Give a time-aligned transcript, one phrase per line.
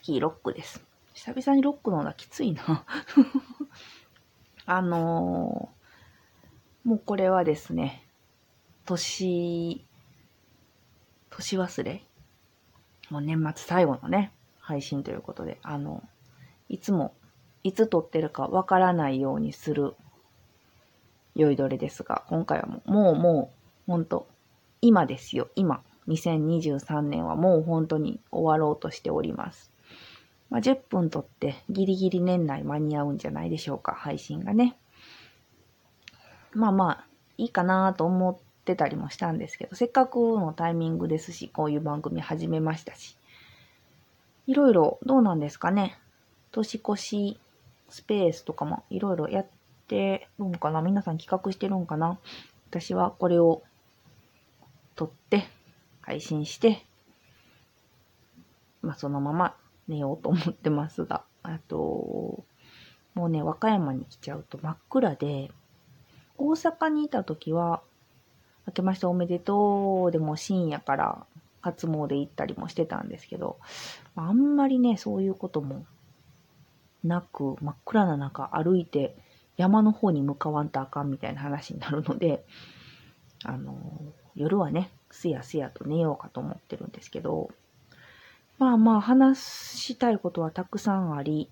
[0.00, 0.82] スキーロックです。
[1.12, 2.86] 久々にロックのがきついな。
[4.64, 8.08] あのー、もうこれはですね、
[8.86, 9.84] 年、
[11.28, 12.02] 年忘れ？
[13.10, 16.02] もう年末最後のね、配信ということで、あの、
[16.70, 17.12] いつも、
[17.62, 19.96] いつ撮ってるかわからないようにする
[21.34, 23.52] 酔いどれですが、今回はもう、もう、も
[23.86, 24.28] う、ほんと、
[24.80, 25.82] 今ですよ、今。
[26.08, 29.70] 2023年はもう本当に終わろうとしております。
[30.50, 34.76] まあ、10分とってギリギリ年内間に合うんじゃないでしょうか、配信がね。
[36.52, 37.04] まあまあ、
[37.38, 43.16] いいかなと思ってたりもしたんですけど、せっかくのタイミングですし、こういう番組始めましたし、
[44.46, 45.96] いろいろどうなんですかね。
[46.50, 47.38] 年越し
[47.88, 49.46] スペースとかもいろいろやっ
[49.86, 52.18] てるんかな皆さん企画してるんかな
[52.70, 53.62] 私はこれを
[54.96, 55.48] 撮って
[56.00, 56.84] 配信して、
[58.82, 59.54] まあそのまま
[59.90, 62.44] 寝ようと思ってますが、あと、
[63.14, 65.50] もうね、和歌山に来ちゃうと真っ暗で、
[66.38, 67.82] 大阪にいた時は、
[68.66, 71.26] 明けましておめでとうでも深夜から
[71.60, 73.58] 初詣行ったりもしてたんですけど、
[74.14, 75.84] あんまりね、そういうことも
[77.02, 79.16] なく、真っ暗な中歩いて
[79.56, 82.44] 山の方に向かわんとあかんみたいな話になるので、
[83.44, 83.74] あの、
[84.34, 87.50] 夜はね、すやすやと寝ようかと思ってるんですけど、
[88.60, 91.48] まあまあ話したいことはたくさんあり、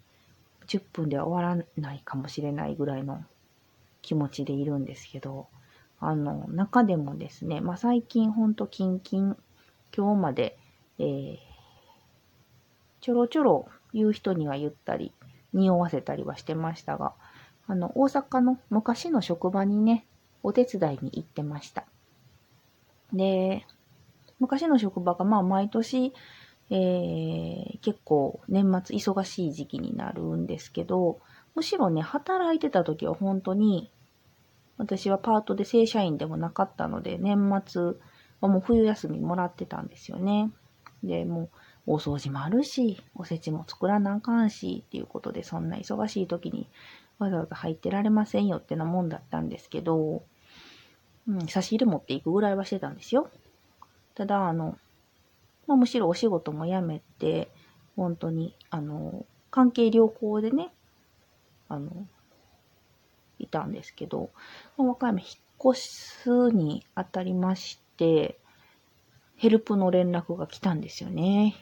[0.67, 3.25] 10分では終わらないかもしれないぐらいの
[4.03, 5.49] 気持ちでいるんですけど、
[6.01, 9.39] あの、中でもですね、まあ最近ほんとキンキン、
[9.97, 10.59] 今日まで、
[10.99, 11.39] えー、
[13.01, 15.15] ちょろちょろ言う人には言ったり、
[15.55, 17.15] 匂わせたりはしてましたが、
[17.67, 20.05] あの、大阪の昔の職場にね、
[20.43, 21.87] お手伝いに行ってました。
[23.15, 23.65] で、
[24.41, 26.13] 昔の職場がまあ毎年、
[26.71, 31.21] えー、結構年末忙しい時期になるんですけど、
[31.55, 33.91] むしろね、働いてた時は本当に、
[34.77, 37.83] 私はパートで正社員でもなかったので、年末
[38.41, 40.51] はもう冬休みもらってたんですよね。
[41.03, 41.51] で、も
[41.87, 46.69] う大掃除もあるし、おせちも作らなあかんし、っていうことで、そんな忙しい時に
[47.19, 50.23] わざわざ入ってられませんよってなもんだったんですけど、
[51.29, 53.31] うん、差し入れ持っていくぐらいはしてたんですよ。
[54.15, 54.79] ただ、あの、
[55.69, 57.53] まあ、むしろお仕事も辞めて、
[57.95, 60.73] 本当に、あの、関係良好でね、
[61.69, 62.09] あの、
[63.39, 64.31] いたんですけど、
[64.79, 65.29] 和歌山引っ
[65.73, 68.39] 越すにあたりまして、
[69.37, 71.55] ヘルプの連絡が来たんですよね。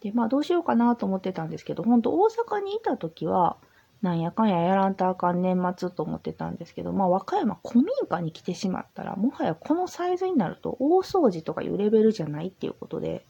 [0.00, 3.56] で、まあどうしようかなと思ってたんですけど、本当大阪にいた時は、
[4.02, 13.24] なんやかんややらんとあかん年末と思ってたんですけど、まあ和歌山古民家に来てしまったら、もはやこのサイズになると大掃除とかいうレベルじゃないっていうことで、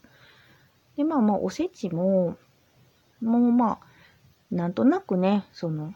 [0.96, 2.36] で、まあまあおせちも、
[3.22, 3.78] もうまあ、
[4.50, 5.94] なんとなくね、その、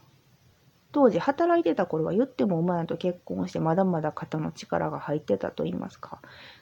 [0.92, 6.20] 当時働いてた頃は言っても馬やと結婚してまだまだ肩の力が入ってたと言いますか、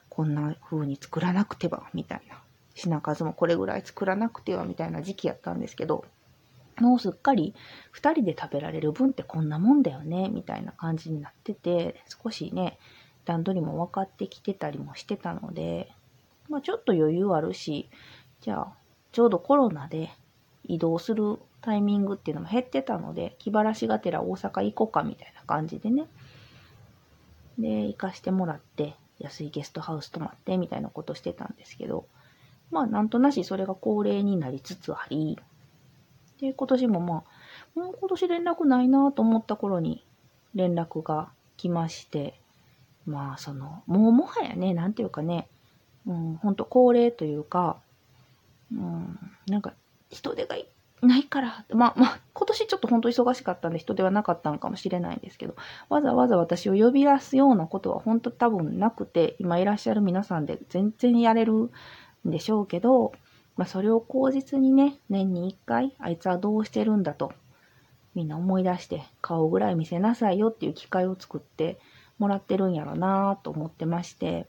[0.08, 2.40] こんな風に作らなくては、みたいな。
[2.74, 6.04] 品数もこれぐらい作らなくては、みたいな時期やったんですけど、
[6.80, 7.54] もうすっかり
[7.94, 12.78] 2人で食べられる分ってこんなもんだよね、みたいな感じになってて、少しね、
[13.24, 15.92] 段取りも分かってきてたりもしてたので、
[16.48, 17.88] まあちょっと余裕あるし、
[18.40, 18.72] じゃあ、
[19.12, 20.10] ちょうどコロナで
[20.64, 26.06] 移動するタイミングっていうのも減ってたので、気晴らしがてら大阪行こうかみたいな感じでね。
[27.58, 32.06] で、行かしてもらって、安いゲストハウス泊まってみたいなことしてたんですけど、
[32.70, 35.38] まあなんとなしそれが恒例になりつつあり、
[36.40, 37.24] で、今年もま
[37.76, 40.04] あ、もう今年連絡ないなと思った頃に
[40.54, 42.40] 連絡が来まして、
[43.06, 45.48] まあその、もうもはやね、なんていうかね、
[46.06, 47.76] うん、ほんと恒例というか、
[48.72, 49.74] うん、なんか
[50.10, 50.56] 人手が
[51.02, 55.56] ないから、まあまあ、今年ちょっと本当忙しかったんで人手はなかったのかもしれないんですけど、
[55.88, 61.70] わざわざ私を呼び出すようなことは本当多分なくて、今いらっしゃる皆さんで全然やれるん
[62.24, 63.12] でしょうけど、
[63.60, 67.34] まあ、それを口実にね、年に一回、あいつはどうしてるんだと、
[68.14, 71.78] みんな思い出して顔ぐらい見せなさいよっていう機会を作って
[72.18, 74.46] もらってるんやろなと思ってまして、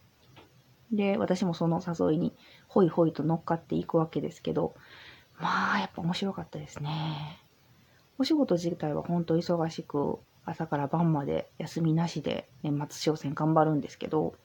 [0.93, 2.33] で、私もその誘いに
[2.69, 4.75] ホイホイと乗っかっていくわけですけど、
[5.37, 7.37] まあ、やっぱ面白かったですね。
[8.17, 14.35] お仕事自体は本当忙しく、朝から晩まで休みなしで年末商戦頑張るんですけど、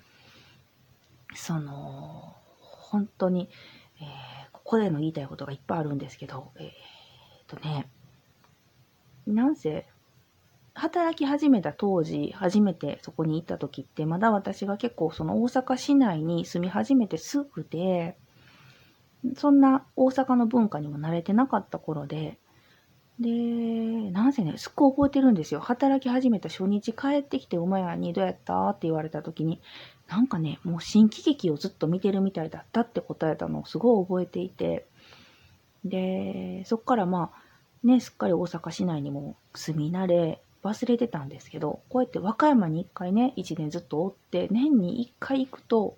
[1.36, 3.48] その、本当に、
[4.00, 6.70] えーここでの言いたいことがいっぱいあるんですけど、えー、っ
[7.46, 7.88] とね、
[9.24, 9.86] なんせ、
[10.74, 18.16] 働き始めた当時、初めてそこに行った時って、まだ私が結構その大阪市内に住み始めてすぐで、
[19.36, 22.36] そんな大阪の文化にも慣れてなかった頃で、
[23.20, 23.30] で、
[24.10, 25.60] なんせね、すっごい覚えてるんですよ。
[25.60, 29.60] 働き始めた初日帰ってきて馬屋にどうやったって言われた時に、
[30.08, 34.86] なんかね、もう新喜劇をずっと見てるみたいだったって答えたのをすごい覚えていて、
[35.84, 45.96] で、そっからまあ、ね、すっかり大阪市内にも住み慣れ、忘れてたんですけど、こうやって和歌山に一回ね、一年ずっとおって、年に一回行くと、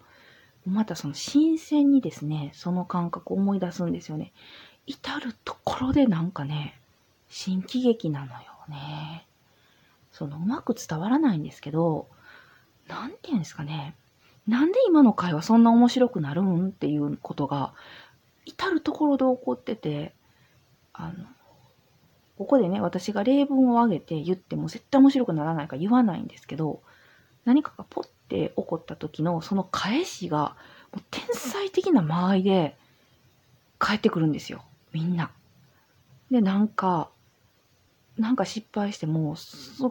[0.67, 4.33] またその新鮮にですね、その感覚を思い出すんですよね。
[4.87, 6.79] 至るところでなんかね、
[7.29, 8.39] 新喜劇なのよ
[8.69, 9.27] ね。
[10.13, 12.09] そのうまく伝わらないんですけど、
[12.89, 13.95] なんて言うんですかね。
[14.47, 17.75] なんで今の会話そんな面白くなるんっていうことが、
[18.47, 20.15] 至るところで起こってて、
[20.95, 21.13] あの、
[22.39, 26.81] ここでね、私が例文を挙げて言っても絶対面白くならないか言わないんですけど、
[27.45, 30.57] 何かがポッて起こった時のその返しが、
[30.93, 32.77] もう天才的な間合いで
[33.79, 34.65] 返ってくるんですよ。
[34.93, 35.31] みんな。
[36.31, 37.11] で、なんか、
[38.17, 39.91] なんか失敗しても、そ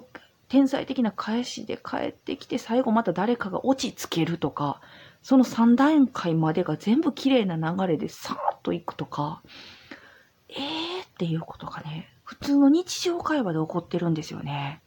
[0.50, 4.82] 天才的な返しで帰ってきて、最後また誰かが落ち着けるとか、
[5.22, 9.42] その3段階までが全部綺麗な流れでさーっといくとか、
[10.50, 14.82] えーっていうことがね、普通の日常会話で起こってるんですよね。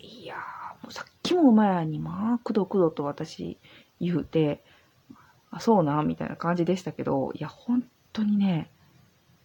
[0.00, 0.38] いやー、
[0.82, 3.58] もうさっきも馬屋にまあ、くどくどと私
[4.00, 4.64] 言うて、
[5.50, 8.70] あ、そうな、みたいな感じでしたけど、いや、本当にね、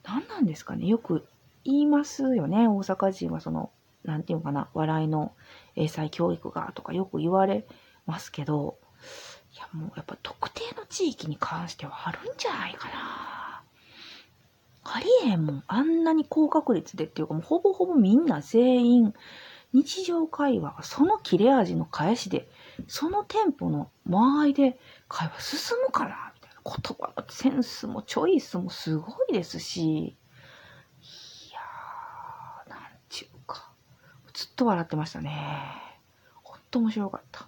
[0.04, 1.28] 何なんですかね、よく
[1.64, 3.72] 言いますよね、大阪人はその、
[4.06, 5.34] なんていうかな、笑いの
[5.76, 7.66] 英才教育がとかよく言われ
[8.06, 8.78] ますけど、
[9.54, 13.64] いやもうやっぱ特定の地域に関してはあるんじゃないかな。
[14.88, 15.64] ありえんもん。
[15.68, 19.14] あんなに高確率でっていうかもうほぼほぼみんな全員
[19.74, 22.48] 日常会話がその切れ味の返しで、
[22.88, 30.16] そのテンポの間合いで会話進むかなみたいな言葉のセンスもチョイスもすごいですし、
[34.36, 35.32] ずっと笑ってましたね。
[36.44, 37.48] ほんと面白かった。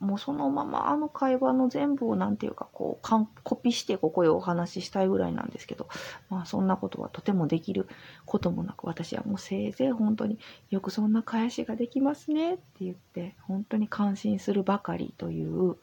[0.00, 5.88] もうそのままあの会話の全部をなんていうかこうコピーしてここへお話ししたいぐらいなんですけど、
[6.28, 7.88] まあそんなことはとてもできる
[8.26, 10.38] こともなく私はもうせいぜい本当に
[10.70, 15.76] よくそんな返しができますねって言って本当に感心するばかりという、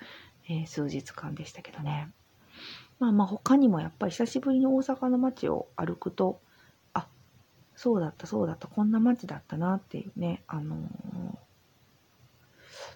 [0.49, 2.09] えー、数日間でしたけどね。
[2.99, 6.39] まあまあ他にもやっぱり久しぶりに大阪の街を歩くと
[7.75, 10.79] そうだった、そうだった、こんな街だったなっていうね、あのー、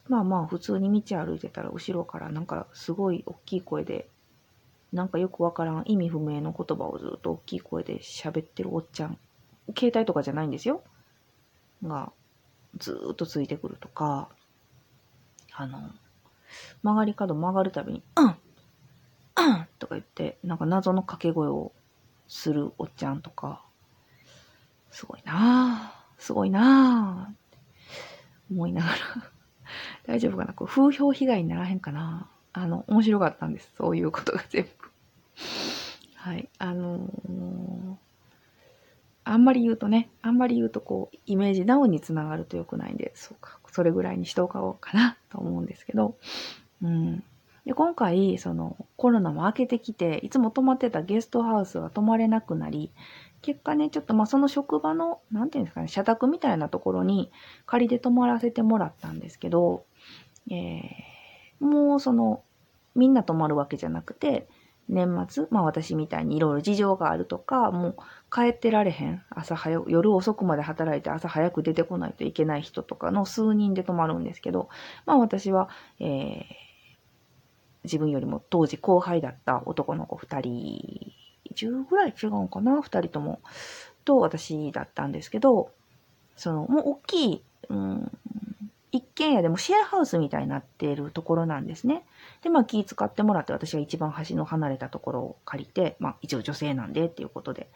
[0.08, 4.08] まあまあ普通に道歩いてたら後ろからなんかすごい大きい声で、
[4.94, 9.18] なんかよくわからん意味不明の言葉をずっと大きい声で喋ってるおっちゃん、
[9.78, 10.84] 携帯とかじゃないんですよ。
[11.84, 12.12] が、
[12.78, 14.30] ずっとついてくるとか、
[15.54, 15.90] あの、
[16.84, 18.36] 曲がり角曲がるたびに、うんうん
[19.80, 21.72] とか言って、なんか謎の掛け声を
[22.28, 23.64] するおっちゃんとか、
[24.96, 28.96] すごいなぁ、すごいなぁ、思いながら。
[30.08, 30.54] 大丈夫かな？
[30.54, 32.30] こう風評被害にならへんかな？
[32.54, 33.74] あの、面白かったんです。
[33.78, 34.70] そういうことが全部。
[36.16, 36.48] はい。
[36.60, 37.96] あのー、
[39.26, 45.18] あんまり言うとね、あんまり言うとこう、イメージダウンにつながると良くないんで、そうか、それぐらいにしとこうかな？
[45.30, 46.16] と思うんですけど、
[46.82, 47.22] うん。
[47.66, 52.92] で、今回、その、コロナも明けてきて、いつも泊まってたゲストハウスが泊まれなくなり、
[53.46, 57.32] 結果ね、ちょっとまあその職場の、なんていうんですかね、社宅みたいなところに
[57.68, 59.86] 仮で泊まらせてもらったんですけど、
[60.50, 62.42] えー、もうその、
[62.96, 64.48] みんな泊まるわけじゃなくて、
[64.90, 67.96] 年末、まあ私みたいにいろいろ事情があるとか、もう
[68.34, 74.70] 帰ってられへん、朝早く、夜遅くまで働いて朝早く出てこないといけない人とかの数人で泊まるんですけど、
[75.06, 76.46] まあ私は、えー、
[77.84, 81.14] 自分よりも当時後輩だった男の子二人
[81.56, 83.40] 10ぐらい違うんかな ?2 人とも。
[84.06, 85.72] と私だったんですけど、
[86.38, 88.12] その、もう大きい、うん、
[88.92, 92.06] 一軒家でもシェアハウスみたいになっているところなんですね。
[92.44, 97.70] で、まあ気使ってもらって私が一番端の離れたところを借りて、まあ一応女性なんでっていうことで、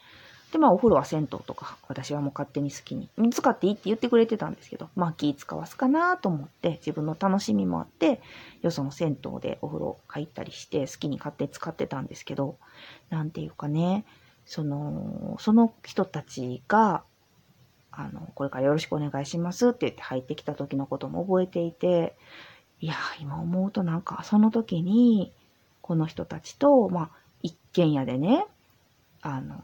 [0.52, 8.22] で、まあお風呂は銭湯とか、私はもう勝手に好きに、使っていいって言ってくれてたんですけど、まあ気使わすかなと思って、自分の楽しみもあって、
[8.62, 12.58] よその銭湯でお風呂入ったりして、好きに勝手に使ってたんですけど、
[13.10, 14.06] なんていうかね、
[14.46, 17.04] その、その人たちが、
[17.92, 22.16] あの、これからよろしくお願いしますって言って入ってきた時のことも覚えていて、
[22.82, 25.32] いや、今思うとなんか、その時に、
[25.82, 27.10] この人たちと、まあ、
[27.44, 28.46] 一軒家でね、
[29.22, 29.62] あの、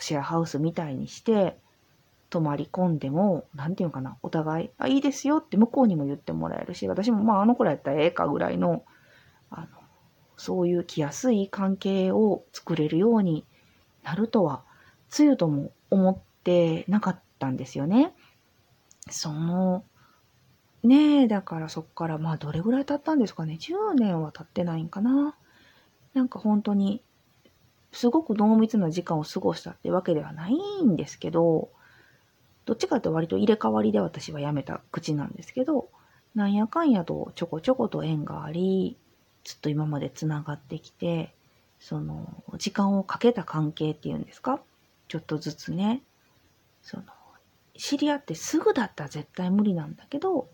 [0.00, 1.56] シェアハウスみたいにして、
[2.30, 8.84] 泊まり込んでも、なんていうのかな、お互い、あ、いいですよって向こうにも言ってもらえるし、私もまああの頃やったらええかぐらいの、
[9.50, 9.66] あの、
[10.36, 13.44] そういう来やすい関係を作れるように
[14.04, 14.62] なるとは、
[15.08, 18.14] つゆとも思ってなかったんですよね。
[19.10, 19.84] その、
[20.82, 23.58] ねえ、だからそっから、まあどれぐらい経ったんですかね。
[23.60, 25.36] 10年は経ってないんかな。
[26.14, 27.02] なんか本当に、
[27.92, 31.70] すごく濃密な時間を過ごしたってわけではないんですけど、
[32.64, 35.88] どっちかって割と入れ替わりで私は辞めた口なんですけど、
[36.34, 38.96] なんやかんやとちょこちょこと縁があり、
[39.44, 41.34] ずっと今まで繋がってきて、
[41.80, 44.60] その、時間をかけた関係っていうんですか？
[45.08, 46.02] ちょっとずつね、
[46.82, 47.04] その、
[47.76, 50.48] 知り合ってすぐだったら絶対無理なんだけど、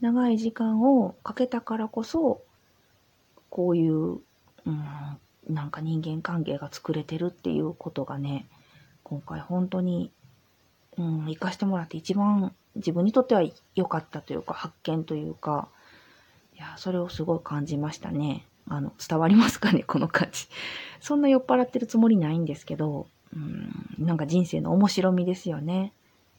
[0.00, 2.42] 長い時間をかけたからこそ、
[3.48, 4.84] こういう、うん、
[5.50, 8.46] なんか人間関係が作れてるっていうことがね、
[9.02, 10.10] 今回本当に、
[10.98, 13.42] うん、活かしてもらって一番自分にとっては
[13.74, 15.68] 良かったというか、発見というか、
[16.54, 18.44] いや、それをすごい感じましたね。
[18.68, 20.46] あの、伝わりますかね、この感じ。
[21.00, 25.92] そんな酔っ払ってるつもりないんですけど、うん、なんか人生の面白みですよね。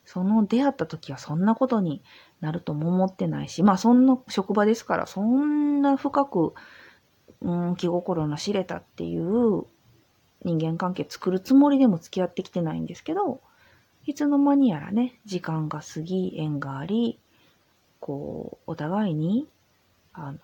[0.06, 2.02] その出会った時はそんなことに
[2.42, 6.54] なるとも思ってないし、まあそんな職場ですから、そんな深く、
[7.42, 9.66] うん、気心の知れたっていう
[10.44, 13.42] 人間関係作るつもりでも付き合ってきてないんですけど、
[14.06, 17.20] いつの間にやらね、時間が過ぎ、縁があり、
[18.00, 19.48] こう、お互いに、
[20.14, 20.40] あの、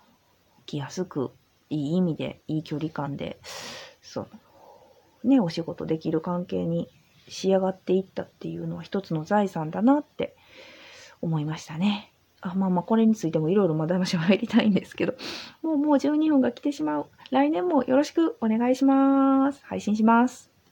[0.65, 1.31] 来やすく、
[1.69, 3.39] いい意味で、いい距離感で、
[4.01, 4.27] その、
[5.23, 6.87] ね、お仕事できる関係に
[7.27, 10.35] 仕上がっていったっていうのは一つの財産だなって
[11.21, 12.13] 思いましたね。
[12.51, 15.13] あ、まあまあ、これについてもいろいろまだ話入りたいんですけど、
[15.61, 17.05] もうもう12分が来てしまう。
[17.31, 19.61] 来年もよろしくお願いします。
[19.65, 20.56] 配信します。